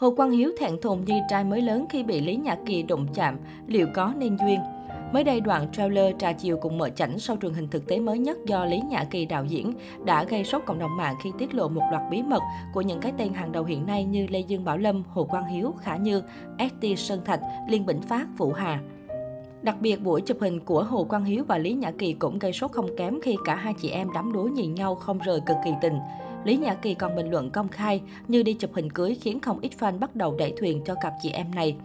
Hồ 0.00 0.10
Quang 0.10 0.30
Hiếu 0.30 0.50
thẹn 0.58 0.80
thùng 0.82 1.04
như 1.04 1.20
trai 1.28 1.44
mới 1.44 1.62
lớn 1.62 1.86
khi 1.90 2.02
bị 2.02 2.20
Lý 2.20 2.36
Nhã 2.36 2.56
Kỳ 2.66 2.82
đụng 2.82 3.06
chạm, 3.14 3.38
liệu 3.66 3.86
có 3.94 4.12
nên 4.18 4.36
duyên? 4.38 4.60
Mới 5.12 5.24
đây, 5.24 5.40
đoạn 5.40 5.72
trailer 5.72 6.14
trà 6.18 6.32
chiều 6.32 6.56
cùng 6.56 6.78
mở 6.78 6.90
chảnh 6.90 7.18
sau 7.18 7.36
truyền 7.42 7.54
hình 7.54 7.68
thực 7.68 7.86
tế 7.86 8.00
mới 8.00 8.18
nhất 8.18 8.38
do 8.46 8.64
Lý 8.64 8.80
Nhã 8.80 9.04
Kỳ 9.04 9.26
đạo 9.26 9.44
diễn 9.44 9.72
đã 10.04 10.24
gây 10.24 10.44
sốc 10.44 10.62
cộng 10.66 10.78
đồng 10.78 10.96
mạng 10.96 11.14
khi 11.22 11.32
tiết 11.38 11.54
lộ 11.54 11.68
một 11.68 11.82
loạt 11.90 12.02
bí 12.10 12.22
mật 12.22 12.42
của 12.74 12.80
những 12.80 13.00
cái 13.00 13.12
tên 13.18 13.34
hàng 13.34 13.52
đầu 13.52 13.64
hiện 13.64 13.86
nay 13.86 14.04
như 14.04 14.26
Lê 14.30 14.40
Dương 14.40 14.64
Bảo 14.64 14.78
Lâm, 14.78 15.02
Hồ 15.08 15.24
Quang 15.24 15.46
Hiếu, 15.46 15.74
Khả 15.80 15.96
Như, 15.96 16.22
ST 16.58 16.86
Sơn 16.96 17.20
Thạch, 17.24 17.40
Liên 17.68 17.86
Bỉnh 17.86 18.02
Phát, 18.02 18.26
Vũ 18.38 18.52
Hà. 18.52 18.80
Đặc 19.62 19.80
biệt, 19.80 19.96
buổi 19.96 20.20
chụp 20.20 20.36
hình 20.40 20.60
của 20.60 20.82
Hồ 20.82 21.04
Quang 21.04 21.24
Hiếu 21.24 21.44
và 21.48 21.58
Lý 21.58 21.72
Nhã 21.72 21.90
Kỳ 21.90 22.12
cũng 22.12 22.38
gây 22.38 22.52
sốt 22.52 22.72
không 22.72 22.96
kém 22.96 23.20
khi 23.22 23.36
cả 23.44 23.54
hai 23.54 23.74
chị 23.74 23.90
em 23.90 24.12
đắm 24.12 24.32
đuối 24.32 24.50
nhìn 24.50 24.74
nhau 24.74 24.94
không 24.94 25.18
rời 25.18 25.40
cực 25.46 25.56
kỳ 25.64 25.70
tình. 25.80 25.94
Lý 26.44 26.56
Nhã 26.56 26.74
Kỳ 26.74 26.94
còn 26.94 27.16
bình 27.16 27.30
luận 27.30 27.50
công 27.50 27.68
khai 27.68 28.02
như 28.28 28.42
đi 28.42 28.54
chụp 28.54 28.70
hình 28.74 28.92
cưới 28.92 29.16
khiến 29.20 29.40
không 29.40 29.58
ít 29.60 29.70
fan 29.78 29.98
bắt 29.98 30.16
đầu 30.16 30.34
đẩy 30.38 30.54
thuyền 30.58 30.82
cho 30.84 30.94
cặp 30.94 31.12
chị 31.22 31.30
em 31.30 31.54
này. 31.54 31.76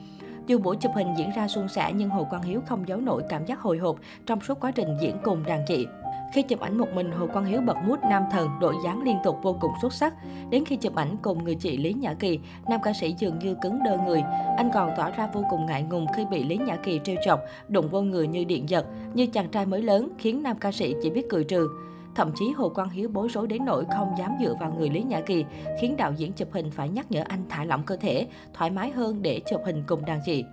Dù 0.48 0.60
buổi 0.60 0.76
chụp 0.76 0.92
hình 0.96 1.14
diễn 1.18 1.32
ra 1.36 1.48
suôn 1.48 1.68
sẻ 1.68 1.92
nhưng 1.96 2.10
Hồ 2.10 2.28
Quang 2.30 2.44
Hiếu 2.44 2.62
không 2.68 2.88
giấu 2.88 3.00
nổi 3.00 3.24
cảm 3.30 3.46
giác 3.46 3.60
hồi 3.60 3.78
hộp 3.78 3.96
trong 4.26 4.42
suốt 4.42 4.60
quá 4.60 4.72
trình 4.72 4.98
diễn 5.02 5.18
cùng 5.24 5.44
đàn 5.44 5.66
chị. 5.68 5.88
Khi 6.34 6.42
chụp 6.42 6.60
ảnh 6.60 6.78
một 6.78 6.88
mình, 6.94 7.12
Hồ 7.12 7.28
Quang 7.34 7.46
Hiếu 7.46 7.62
bật 7.62 7.78
mút 7.88 8.00
nam 8.10 8.24
thần, 8.32 8.50
đội 8.62 8.76
dáng 8.86 9.04
liên 9.04 9.18
tục 9.24 9.40
vô 9.44 9.58
cùng 9.62 9.72
xuất 9.82 9.94
sắc. 9.94 10.14
Đến 10.50 10.66
khi 10.66 10.76
chụp 10.76 10.96
ảnh 10.96 11.18
cùng 11.22 11.44
người 11.44 11.56
chị 11.56 11.78
Lý 11.78 11.94
Nhã 11.94 12.14
Kỳ, 12.14 12.40
nam 12.68 12.80
ca 12.84 12.94
sĩ 12.94 13.16
dường 13.20 13.40
như 13.40 13.56
cứng 13.62 13.84
đơ 13.84 13.98
người. 14.06 14.24
Anh 14.58 14.70
còn 14.74 14.92
tỏ 14.98 15.12
ra 15.12 15.30
vô 15.34 15.44
cùng 15.50 15.66
ngại 15.66 15.84
ngùng 15.84 16.06
khi 16.16 16.26
bị 16.32 16.44
Lý 16.44 16.58
Nhã 16.58 16.76
Kỳ 16.76 17.00
trêu 17.04 17.16
chọc, 17.26 17.40
đụng 17.68 17.88
vô 17.90 18.02
người 18.02 18.28
như 18.28 18.44
điện 18.44 18.70
giật, 18.70 18.86
như 19.14 19.28
chàng 19.28 19.50
trai 19.50 19.66
mới 19.66 19.82
lớn, 19.82 20.10
khiến 20.18 20.44
nam 20.44 20.58
ca 20.60 20.72
sĩ 20.72 20.96
chỉ 21.02 21.10
biết 21.10 21.26
cười 21.30 21.44
trừ. 21.44 21.70
Thậm 22.16 22.32
chí 22.36 22.52
Hồ 22.52 22.70
Quang 22.70 22.90
Hiếu 22.90 23.10
bối 23.14 23.28
rối 23.30 23.48
đến 23.48 23.66
nỗi 23.66 23.86
không 23.98 24.16
dám 24.20 24.32
dựa 24.42 24.56
vào 24.60 24.74
người 24.78 24.90
Lý 24.90 25.04
Nhã 25.04 25.22
Kỳ, 25.22 25.46
khiến 25.82 25.98
đạo 25.98 26.14
diễn 26.18 26.34
chụp 26.34 26.48
hình 26.52 26.72
phải 26.72 26.90
nhắc 26.90 27.12
nhở 27.12 27.24
anh 27.28 27.44
thả 27.50 27.64
lỏng 27.64 27.84
cơ 27.84 27.96
thể, 27.96 28.28
thoải 28.54 28.72
mái 28.72 28.92
hơn 28.92 29.22
để 29.22 29.42
chụp 29.50 29.62
hình 29.66 29.84
cùng 29.88 30.06
đàn 30.06 30.20
chị. 30.26 30.44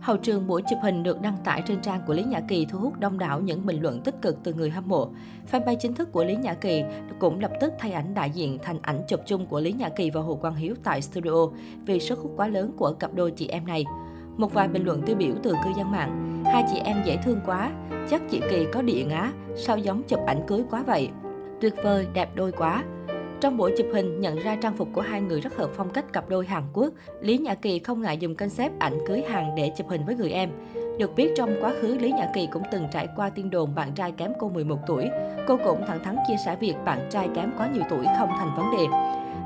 Hậu 0.00 0.16
trường 0.16 0.46
buổi 0.46 0.62
chụp 0.70 0.78
hình 0.82 1.02
được 1.02 1.20
đăng 1.20 1.36
tải 1.44 1.62
trên 1.66 1.80
trang 1.80 2.00
của 2.06 2.14
Lý 2.14 2.24
Nhã 2.24 2.40
Kỳ 2.40 2.66
thu 2.66 2.78
hút 2.78 3.00
đông 3.00 3.18
đảo 3.18 3.40
những 3.40 3.66
bình 3.66 3.82
luận 3.82 4.00
tích 4.00 4.22
cực 4.22 4.36
từ 4.42 4.54
người 4.54 4.70
hâm 4.70 4.88
mộ. 4.88 5.08
Fanpage 5.52 5.76
chính 5.76 5.94
thức 5.94 6.12
của 6.12 6.24
Lý 6.24 6.36
Nhã 6.36 6.54
Kỳ 6.54 6.82
cũng 7.18 7.40
lập 7.40 7.50
tức 7.60 7.72
thay 7.78 7.92
ảnh 7.92 8.14
đại 8.14 8.30
diện 8.30 8.58
thành 8.62 8.78
ảnh 8.82 9.02
chụp 9.08 9.20
chung 9.26 9.46
của 9.46 9.60
Lý 9.60 9.72
Nhã 9.72 9.88
Kỳ 9.88 10.10
và 10.10 10.20
Hồ 10.20 10.34
Quang 10.34 10.54
Hiếu 10.54 10.74
tại 10.84 11.02
studio 11.02 11.46
vì 11.86 12.00
sức 12.00 12.18
hút 12.18 12.32
quá 12.36 12.46
lớn 12.48 12.72
của 12.76 12.92
cặp 12.92 13.14
đôi 13.14 13.30
chị 13.30 13.48
em 13.48 13.66
này. 13.66 13.84
Một 14.36 14.54
vài 14.54 14.68
bình 14.68 14.84
luận 14.84 15.02
tiêu 15.02 15.16
biểu 15.16 15.34
từ 15.42 15.54
cư 15.64 15.70
dân 15.76 15.90
mạng. 15.90 16.42
Hai 16.44 16.64
chị 16.72 16.78
em 16.84 16.96
dễ 17.04 17.16
thương 17.24 17.40
quá, 17.46 17.70
chắc 18.10 18.22
chị 18.30 18.40
Kỳ 18.50 18.66
có 18.72 18.82
điện 18.82 19.10
á, 19.10 19.32
sao 19.56 19.78
giống 19.78 20.02
chụp 20.02 20.20
ảnh 20.26 20.40
cưới 20.46 20.64
quá 20.70 20.82
vậy? 20.86 21.08
Tuyệt 21.60 21.74
vời, 21.82 22.06
đẹp 22.14 22.28
đôi 22.34 22.52
quá. 22.52 22.84
Trong 23.40 23.56
buổi 23.56 23.74
chụp 23.78 23.86
hình, 23.94 24.20
nhận 24.20 24.38
ra 24.38 24.56
trang 24.56 24.76
phục 24.76 24.88
của 24.92 25.00
hai 25.00 25.20
người 25.20 25.40
rất 25.40 25.56
hợp 25.56 25.70
phong 25.76 25.90
cách 25.90 26.12
cặp 26.12 26.28
đôi 26.28 26.46
Hàn 26.46 26.62
Quốc. 26.72 26.92
Lý 27.20 27.38
Nhã 27.38 27.54
Kỳ 27.54 27.78
không 27.78 28.02
ngại 28.02 28.18
dùng 28.18 28.34
concept 28.34 28.78
ảnh 28.78 28.98
cưới 29.06 29.22
hàng 29.28 29.54
để 29.56 29.72
chụp 29.76 29.88
hình 29.88 30.04
với 30.06 30.14
người 30.14 30.30
em. 30.30 30.50
Được 30.98 31.14
biết 31.14 31.32
trong 31.36 31.50
quá 31.60 31.72
khứ, 31.80 31.98
Lý 31.98 32.12
Nhã 32.12 32.28
Kỳ 32.34 32.48
cũng 32.52 32.62
từng 32.72 32.88
trải 32.92 33.08
qua 33.16 33.30
tin 33.30 33.50
đồn 33.50 33.74
bạn 33.74 33.92
trai 33.94 34.12
kém 34.12 34.32
cô 34.38 34.48
11 34.48 34.78
tuổi. 34.86 35.08
Cô 35.46 35.56
cũng 35.64 35.80
thẳng 35.86 36.04
thắn 36.04 36.16
chia 36.28 36.36
sẻ 36.44 36.56
việc 36.60 36.74
bạn 36.84 37.08
trai 37.10 37.28
kém 37.34 37.50
quá 37.58 37.68
nhiều 37.74 37.82
tuổi 37.90 38.04
không 38.18 38.28
thành 38.38 38.56
vấn 38.56 38.66
đề. 38.76 38.86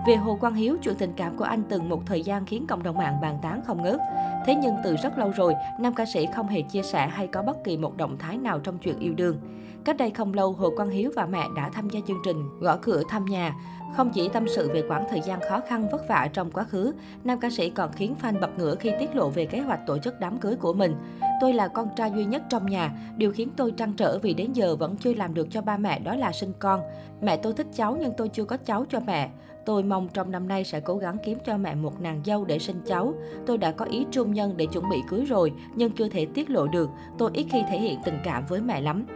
Về 0.06 0.16
Hồ 0.16 0.36
Quang 0.40 0.54
Hiếu, 0.54 0.76
chuyện 0.82 0.94
tình 0.94 1.12
cảm 1.16 1.36
của 1.36 1.44
anh 1.44 1.62
từng 1.68 1.88
một 1.88 2.02
thời 2.06 2.22
gian 2.22 2.46
khiến 2.46 2.66
cộng 2.66 2.82
đồng 2.82 2.98
mạng 2.98 3.18
bàn 3.22 3.38
tán 3.42 3.62
không 3.66 3.82
ngớt. 3.82 4.00
Thế 4.46 4.54
nhưng 4.54 4.74
từ 4.84 4.96
rất 4.96 5.18
lâu 5.18 5.30
rồi, 5.30 5.54
nam 5.80 5.94
ca 5.94 6.04
sĩ 6.04 6.26
không 6.34 6.48
hề 6.48 6.62
chia 6.62 6.82
sẻ 6.82 7.06
hay 7.06 7.26
có 7.26 7.42
bất 7.42 7.64
kỳ 7.64 7.76
một 7.76 7.96
động 7.96 8.18
thái 8.18 8.38
nào 8.38 8.58
trong 8.58 8.78
chuyện 8.78 8.98
yêu 8.98 9.14
đương. 9.14 9.36
Cách 9.84 9.96
đây 9.96 10.10
không 10.10 10.34
lâu, 10.34 10.52
Hồ 10.52 10.70
Quang 10.76 10.90
Hiếu 10.90 11.12
và 11.16 11.26
mẹ 11.26 11.44
đã 11.56 11.70
tham 11.72 11.90
gia 11.90 12.00
chương 12.08 12.22
trình 12.24 12.48
Gõ 12.60 12.76
cửa 12.82 13.02
thăm 13.08 13.24
nhà. 13.24 13.54
Không 13.96 14.10
chỉ 14.10 14.28
tâm 14.28 14.46
sự 14.48 14.70
về 14.72 14.82
quãng 14.88 15.06
thời 15.10 15.20
gian 15.20 15.40
khó 15.48 15.60
khăn 15.68 15.88
vất 15.92 16.08
vả 16.08 16.28
trong 16.32 16.50
quá 16.50 16.64
khứ, 16.64 16.92
nam 17.24 17.40
ca 17.40 17.50
sĩ 17.50 17.70
còn 17.70 17.92
khiến 17.92 18.14
fan 18.22 18.40
bật 18.40 18.58
ngửa 18.58 18.74
khi 18.74 18.90
tiết 18.98 19.16
lộ 19.16 19.28
về 19.28 19.46
kế 19.46 19.60
hoạch 19.60 19.80
tổ 19.86 19.98
chức 19.98 20.20
đám 20.20 20.38
cưới 20.38 20.56
của 20.56 20.72
mình. 20.72 20.94
Tôi 21.40 21.52
là 21.52 21.68
con 21.68 21.88
trai 21.96 22.12
duy 22.14 22.24
nhất 22.24 22.42
trong 22.48 22.66
nhà, 22.66 22.92
điều 23.16 23.32
khiến 23.32 23.48
tôi 23.56 23.72
trăn 23.76 23.92
trở 23.92 24.18
vì 24.18 24.34
đến 24.34 24.52
giờ 24.52 24.76
vẫn 24.76 24.96
chưa 24.96 25.14
làm 25.14 25.34
được 25.34 25.48
cho 25.50 25.62
ba 25.62 25.76
mẹ 25.76 25.98
đó 25.98 26.14
là 26.14 26.32
sinh 26.32 26.52
con. 26.58 26.80
Mẹ 27.20 27.36
tôi 27.36 27.52
thích 27.52 27.66
cháu 27.74 27.96
nhưng 28.00 28.12
tôi 28.16 28.28
chưa 28.28 28.44
có 28.44 28.56
cháu 28.56 28.84
cho 28.90 29.00
mẹ. 29.00 29.30
Tôi 29.66 29.82
mong 29.82 30.08
trong 30.08 30.30
năm 30.30 30.48
nay 30.48 30.64
sẽ 30.64 30.80
cố 30.80 30.96
gắng 30.96 31.16
kiếm 31.24 31.38
cho 31.46 31.56
mẹ 31.56 31.74
một 31.74 32.00
nàng 32.00 32.22
dâu 32.24 32.44
để 32.44 32.58
sinh 32.58 32.80
cháu. 32.86 33.14
Tôi 33.46 33.58
đã 33.58 33.72
có 33.72 33.84
ý 33.84 34.06
trung 34.10 34.34
nhân 34.34 34.54
để 34.56 34.66
chuẩn 34.66 34.88
bị 34.90 34.96
cưới 35.08 35.24
rồi, 35.24 35.52
nhưng 35.74 35.92
chưa 35.92 36.08
thể 36.08 36.26
tiết 36.34 36.50
lộ 36.50 36.66
được. 36.66 36.90
Tôi 37.18 37.30
ít 37.34 37.46
khi 37.50 37.62
thể 37.70 37.78
hiện 37.78 37.98
tình 38.04 38.18
cảm 38.24 38.44
với 38.48 38.60
mẹ 38.60 38.80
lắm. 38.80 39.06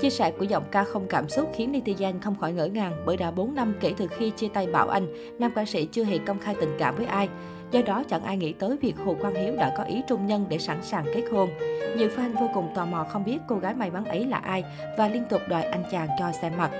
Chia 0.00 0.10
sẻ 0.10 0.30
của 0.30 0.44
giọng 0.44 0.64
ca 0.70 0.84
không 0.84 1.06
cảm 1.08 1.28
xúc 1.28 1.52
khiến 1.54 1.72
netizen 1.72 2.20
không 2.20 2.34
khỏi 2.34 2.52
ngỡ 2.52 2.66
ngàng 2.66 2.92
bởi 3.06 3.16
đã 3.16 3.30
4 3.30 3.54
năm 3.54 3.74
kể 3.80 3.94
từ 3.96 4.06
khi 4.06 4.30
chia 4.30 4.48
tay 4.48 4.66
Bảo 4.66 4.88
Anh, 4.88 5.06
nam 5.38 5.52
ca 5.54 5.64
sĩ 5.64 5.84
chưa 5.92 6.04
hề 6.04 6.18
công 6.18 6.38
khai 6.38 6.54
tình 6.60 6.76
cảm 6.78 6.94
với 6.96 7.06
ai. 7.06 7.28
Do 7.70 7.80
đó 7.86 8.02
chẳng 8.08 8.24
ai 8.24 8.36
nghĩ 8.36 8.52
tới 8.52 8.76
việc 8.76 8.96
Hồ 9.04 9.16
Quang 9.20 9.34
Hiếu 9.34 9.56
đã 9.56 9.74
có 9.78 9.84
ý 9.84 10.02
trung 10.08 10.26
nhân 10.26 10.46
để 10.48 10.58
sẵn 10.58 10.82
sàng 10.82 11.04
kết 11.14 11.22
hôn. 11.32 11.48
Nhiều 11.96 12.08
fan 12.16 12.36
vô 12.40 12.50
cùng 12.54 12.68
tò 12.74 12.86
mò 12.86 13.04
không 13.04 13.24
biết 13.24 13.38
cô 13.48 13.56
gái 13.56 13.74
may 13.74 13.90
mắn 13.90 14.04
ấy 14.04 14.26
là 14.26 14.36
ai 14.36 14.64
và 14.98 15.08
liên 15.08 15.24
tục 15.30 15.40
đòi 15.48 15.62
anh 15.62 15.84
chàng 15.90 16.08
cho 16.18 16.32
xem 16.42 16.52
mặt. 16.58 16.70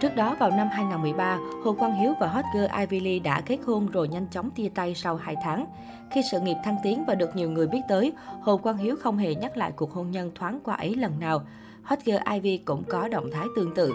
Trước 0.00 0.16
đó 0.16 0.36
vào 0.38 0.50
năm 0.50 0.68
2013, 0.72 1.38
Hồ 1.64 1.72
Quang 1.78 1.94
Hiếu 1.94 2.12
và 2.20 2.28
hot 2.28 2.44
girl 2.54 2.78
Ivy 2.78 3.00
Lee 3.00 3.18
đã 3.18 3.40
kết 3.40 3.58
hôn 3.66 3.86
rồi 3.86 4.08
nhanh 4.08 4.26
chóng 4.30 4.50
chia 4.50 4.68
tay 4.74 4.94
sau 4.94 5.16
2 5.16 5.36
tháng. 5.42 5.66
Khi 6.10 6.22
sự 6.30 6.40
nghiệp 6.40 6.56
thăng 6.64 6.76
tiến 6.82 7.04
và 7.06 7.14
được 7.14 7.36
nhiều 7.36 7.50
người 7.50 7.66
biết 7.66 7.80
tới, 7.88 8.12
Hồ 8.42 8.56
Quang 8.56 8.76
Hiếu 8.76 8.96
không 9.00 9.16
hề 9.16 9.34
nhắc 9.34 9.56
lại 9.56 9.72
cuộc 9.76 9.92
hôn 9.92 10.10
nhân 10.10 10.30
thoáng 10.34 10.60
qua 10.64 10.74
ấy 10.74 10.94
lần 10.94 11.20
nào. 11.20 11.42
Hot 11.88 11.98
girl 12.04 12.32
Ivy 12.32 12.58
cũng 12.58 12.84
có 12.84 13.08
động 13.08 13.30
thái 13.32 13.46
tương 13.56 13.74
tự. 13.74 13.92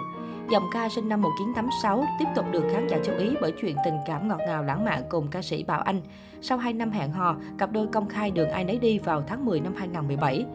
Dòng 0.52 0.64
ca 0.74 0.90
sinh 0.90 1.10
năm 1.10 1.22
1986 1.22 2.06
tiếp 2.20 2.26
tục 2.36 2.46
được 2.52 2.64
khán 2.72 2.88
giả 2.88 2.98
chú 3.06 3.12
ý 3.18 3.36
bởi 3.42 3.54
chuyện 3.62 3.76
tình 3.86 3.94
cảm 4.06 4.28
ngọt 4.28 4.40
ngào 4.48 4.64
lãng 4.64 4.86
mạn 4.86 5.04
cùng 5.10 5.28
ca 5.28 5.42
sĩ 5.42 5.64
Bảo 5.64 5.82
Anh. 5.82 6.02
Sau 6.42 6.58
2 6.58 6.74
năm 6.74 6.92
hẹn 6.92 7.12
hò, 7.12 7.36
cặp 7.58 7.72
đôi 7.72 7.88
công 7.88 8.10
khai 8.10 8.32
đường 8.32 8.50
ai 8.50 8.64
nấy 8.64 8.78
đi 8.78 9.00
vào 9.00 9.24
tháng 9.28 9.46
10 9.46 9.60
năm 9.60 9.74
2017. 9.78 10.46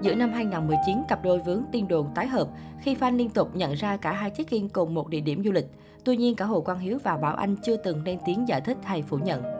Giữa 0.00 0.14
năm 0.14 0.32
2019, 0.32 1.02
cặp 1.08 1.24
đôi 1.24 1.38
vướng 1.38 1.62
tin 1.72 1.88
đồn 1.88 2.06
tái 2.14 2.26
hợp 2.26 2.48
khi 2.80 2.94
fan 2.94 3.16
liên 3.16 3.30
tục 3.30 3.56
nhận 3.56 3.72
ra 3.72 3.96
cả 3.96 4.12
hai 4.12 4.30
check-in 4.30 4.68
cùng 4.68 4.94
một 4.94 5.08
địa 5.08 5.20
điểm 5.20 5.44
du 5.44 5.52
lịch. 5.52 5.66
Tuy 6.04 6.16
nhiên, 6.16 6.36
cả 6.36 6.44
Hồ 6.44 6.60
Quang 6.60 6.78
Hiếu 6.78 6.98
và 7.04 7.16
Bảo 7.16 7.34
Anh 7.34 7.56
chưa 7.62 7.76
từng 7.76 8.04
lên 8.04 8.18
tiếng 8.26 8.48
giải 8.48 8.60
thích 8.60 8.76
hay 8.84 9.02
phủ 9.02 9.18
nhận. 9.18 9.55